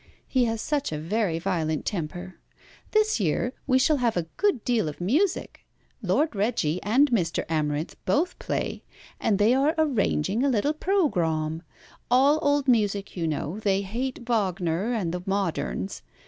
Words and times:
He 0.27 0.45
has 0.45 0.61
such 0.63 0.91
a 0.91 0.97
very 0.97 1.37
violent 1.37 1.85
temper. 1.85 2.39
This 2.89 3.19
year 3.19 3.53
we 3.67 3.77
shall 3.77 3.97
have 3.97 4.17
a 4.17 4.25
good 4.35 4.65
deal 4.65 4.89
of 4.89 4.99
music. 4.99 5.63
Lord 6.01 6.35
Reggie 6.35 6.81
and 6.81 7.11
Mr. 7.11 7.45
Amarinth 7.47 7.95
both 8.05 8.39
play, 8.39 8.81
and 9.19 9.37
they 9.37 9.53
are 9.53 9.75
arranging 9.77 10.43
a 10.43 10.49
little 10.49 10.73
programme. 10.73 11.61
All 12.09 12.39
old 12.41 12.67
music, 12.67 13.15
you 13.15 13.27
know. 13.27 13.59
They 13.59 13.83
hate 13.83 14.25
Wagner 14.27 14.91
and 14.91 15.13
the 15.13 15.21
moderns. 15.27 16.01